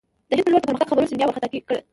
[0.29, 1.75] د هند پر لور د پرمختګ خبرونو سیندیا وارخطا کړ.